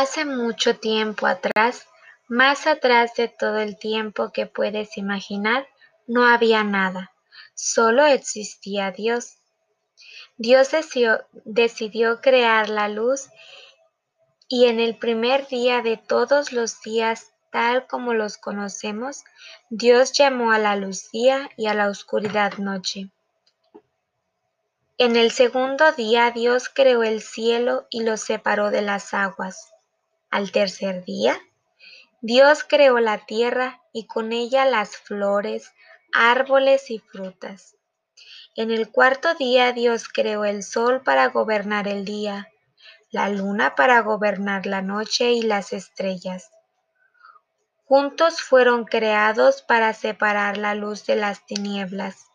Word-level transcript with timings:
Hace 0.00 0.24
mucho 0.24 0.78
tiempo 0.78 1.26
atrás, 1.26 1.88
más 2.28 2.68
atrás 2.68 3.14
de 3.16 3.26
todo 3.26 3.58
el 3.58 3.76
tiempo 3.76 4.30
que 4.30 4.46
puedes 4.46 4.96
imaginar, 4.96 5.66
no 6.06 6.24
había 6.24 6.62
nada, 6.62 7.10
solo 7.56 8.06
existía 8.06 8.92
Dios. 8.92 9.38
Dios 10.36 10.68
decidió, 11.44 12.20
crear 12.20 12.68
la 12.68 12.86
luz 12.86 13.28
y 14.46 14.66
en 14.66 14.78
el 14.78 14.96
primer 14.96 15.48
día 15.48 15.82
de 15.82 15.96
todos 15.96 16.52
los 16.52 16.80
días, 16.80 17.32
tal 17.50 17.88
como 17.88 18.14
los 18.14 18.36
conocemos, 18.36 19.24
Dios 19.68 20.12
llamó 20.12 20.52
a 20.52 20.60
la 20.60 20.76
luz 20.76 21.10
día 21.10 21.50
y 21.56 21.66
a 21.66 21.74
la 21.74 21.88
oscuridad 21.88 22.52
noche. 22.58 23.10
En 24.96 25.16
el 25.16 25.32
segundo 25.32 25.90
día 25.90 26.30
Dios 26.30 26.68
creó 26.68 27.02
el 27.02 27.20
cielo 27.20 27.88
y 27.90 28.04
lo 28.04 28.16
separó 28.16 28.70
de 28.70 28.82
las 28.82 29.12
aguas. 29.12 29.74
Al 30.30 30.52
tercer 30.52 31.04
día, 31.04 31.40
Dios 32.20 32.64
creó 32.64 32.98
la 32.98 33.24
tierra 33.24 33.82
y 33.92 34.06
con 34.06 34.32
ella 34.32 34.64
las 34.64 34.96
flores, 34.96 35.72
árboles 36.12 36.90
y 36.90 36.98
frutas. 36.98 37.76
En 38.54 38.70
el 38.70 38.90
cuarto 38.90 39.34
día 39.34 39.72
Dios 39.72 40.08
creó 40.08 40.44
el 40.44 40.62
sol 40.62 41.02
para 41.02 41.28
gobernar 41.28 41.88
el 41.88 42.04
día, 42.04 42.48
la 43.10 43.28
luna 43.28 43.74
para 43.74 44.00
gobernar 44.00 44.66
la 44.66 44.82
noche 44.82 45.32
y 45.32 45.42
las 45.42 45.72
estrellas. 45.72 46.50
Juntos 47.84 48.42
fueron 48.42 48.84
creados 48.84 49.62
para 49.62 49.94
separar 49.94 50.58
la 50.58 50.74
luz 50.74 51.06
de 51.06 51.16
las 51.16 51.46
tinieblas, 51.46 52.26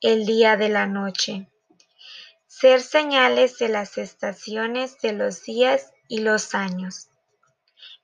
el 0.00 0.26
día 0.26 0.56
de 0.56 0.68
la 0.68 0.86
noche, 0.86 1.50
ser 2.46 2.82
señales 2.82 3.58
de 3.58 3.68
las 3.68 3.98
estaciones 3.98 5.00
de 5.00 5.12
los 5.12 5.42
días 5.42 5.92
y 6.06 6.18
los 6.20 6.54
años. 6.54 7.08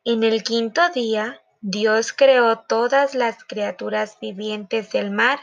En 0.04 0.22
el 0.24 0.42
quinto 0.42 0.88
día, 0.90 1.42
Dios 1.60 2.12
creó 2.12 2.60
todas 2.60 3.14
las 3.14 3.44
criaturas 3.44 4.18
vivientes 4.20 4.90
del 4.90 5.10
mar 5.10 5.38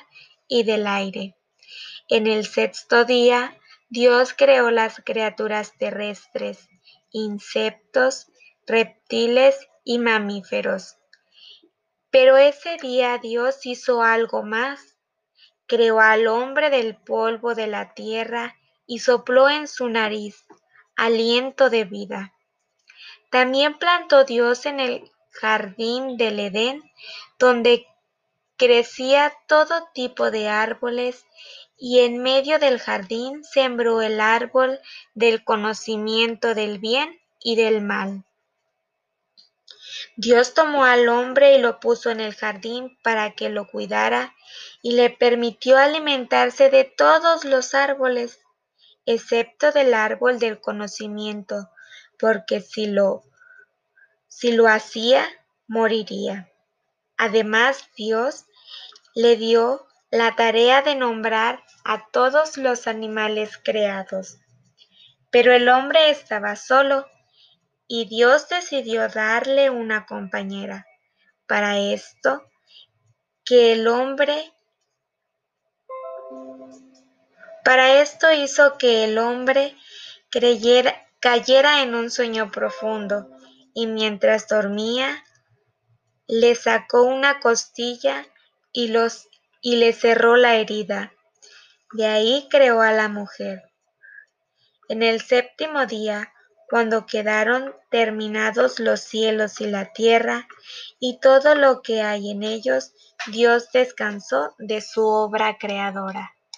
y 0.48 0.64
del 0.64 0.86
aire. 0.86 1.36
En 2.10 2.28
el 2.28 2.46
sexto 2.46 3.06
día, 3.06 3.58
Dios 3.90 4.34
creó 4.34 4.70
las 4.70 5.02
criaturas 5.06 5.74
terrestres, 5.78 6.68
insectos, 7.12 8.28
reptiles 8.68 9.56
y 9.84 9.98
mamíferos. 9.98 10.98
Pero 12.12 12.38
ese 12.38 12.78
día 12.78 13.18
Dios 13.18 13.66
hizo 13.66 14.04
algo 14.04 14.44
más. 14.44 14.98
Creó 15.68 16.00
al 16.00 16.28
hombre 16.28 16.70
del 16.70 16.98
polvo 16.98 17.56
de 17.56 17.68
la 17.68 17.94
tierra 17.94 18.56
y 18.86 19.00
sopló 19.00 19.50
en 19.50 19.68
su 19.68 19.88
nariz 19.88 20.46
aliento 20.96 21.70
de 21.70 21.86
vida. 21.86 22.34
También 23.30 23.78
plantó 23.78 24.24
Dios 24.26 24.66
en 24.66 24.80
el 24.80 25.12
jardín 25.32 26.18
del 26.18 26.40
Edén, 26.40 26.84
donde 27.38 27.86
crecía 28.58 29.34
todo 29.48 29.88
tipo 29.94 30.32
de 30.32 30.50
árboles, 30.50 31.26
y 31.78 32.00
en 32.00 32.22
medio 32.22 32.60
del 32.60 32.80
jardín 32.80 33.44
sembró 33.44 34.02
el 34.02 34.20
árbol 34.20 34.80
del 35.14 35.44
conocimiento 35.46 36.54
del 36.54 36.78
bien 36.80 37.20
y 37.40 37.56
del 37.56 37.82
mal. 37.82 38.26
Dios 40.18 40.54
tomó 40.54 40.84
al 40.84 41.08
hombre 41.08 41.56
y 41.56 41.60
lo 41.60 41.80
puso 41.80 42.10
en 42.10 42.20
el 42.20 42.36
jardín 42.36 42.98
para 43.02 43.32
que 43.32 43.50
lo 43.50 43.68
cuidara 43.68 44.36
y 44.82 44.94
le 44.94 45.10
permitió 45.10 45.78
alimentarse 45.78 46.70
de 46.70 46.84
todos 46.84 47.46
los 47.46 47.74
árboles, 47.74 48.40
excepto 49.06 49.72
del 49.72 49.94
árbol 49.94 50.40
del 50.40 50.60
conocimiento, 50.60 51.70
porque 52.20 52.62
si 52.62 52.88
lo, 52.88 53.24
si 54.28 54.52
lo 54.52 54.68
hacía, 54.68 55.26
moriría. 55.68 56.52
Además, 57.18 57.90
Dios 57.96 58.46
le 59.16 59.36
dio 59.36 59.88
la 60.12 60.36
tarea 60.36 60.82
de 60.82 60.96
nombrar 60.96 61.64
a 61.84 62.10
todos 62.12 62.58
los 62.58 62.88
animales 62.88 63.58
creados. 63.64 64.38
Pero 65.32 65.54
el 65.54 65.70
hombre 65.70 66.10
estaba 66.10 66.56
solo 66.56 67.08
y 67.88 68.06
Dios 68.06 68.50
decidió 68.50 69.08
darle 69.08 69.70
una 69.70 70.06
compañera. 70.06 70.86
Para 71.48 71.80
esto, 71.80 72.44
que 73.44 73.74
el 73.74 73.88
hombre 73.88 74.54
para 77.64 78.02
esto 78.02 78.32
hizo 78.32 78.78
que 78.78 79.04
el 79.04 79.18
hombre 79.18 79.76
creyera, 80.30 81.09
cayera 81.20 81.84
en 81.84 81.96
un 81.96 82.10
sueño 82.12 82.52
profundo 82.52 83.30
y 83.74 83.88
mientras 83.88 84.48
dormía 84.48 85.24
le 86.28 86.56
sacó 86.56 87.04
una 87.04 87.40
costilla 87.40 88.26
y, 88.72 88.90
los, 88.90 89.28
y 89.62 89.78
le 89.78 89.94
cerró 89.94 90.36
la 90.36 90.56
herida. 90.56 91.12
De 91.94 92.06
ahí 92.06 92.48
creó 92.50 92.82
a 92.82 92.92
la 92.92 93.10
mujer. 93.10 93.64
En 94.90 95.02
el 95.02 95.22
séptimo 95.22 95.86
día, 95.86 96.32
cuando 96.70 97.08
quedaron 97.08 97.74
terminados 97.90 98.80
los 98.80 99.02
cielos 99.02 99.60
y 99.60 99.66
la 99.66 99.92
tierra 99.92 100.48
y 101.00 101.20
todo 101.20 101.56
lo 101.56 101.82
que 101.82 102.02
hay 102.04 102.30
en 102.30 102.44
ellos, 102.44 102.94
Dios 103.28 103.72
descansó 103.72 104.56
de 104.60 104.82
su 104.82 105.06
obra 105.06 105.58
creadora. 105.58 106.36